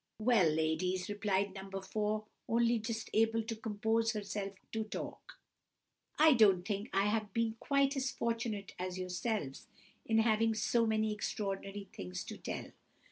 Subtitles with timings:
[0.17, 1.79] "Well, ladies," replied No.
[1.79, 5.39] 4, only just able to compose herself to talk,
[6.17, 9.67] "I don't think I have been quite as fortunate as yourselves
[10.03, 12.71] in having so many extraordinary things to tell.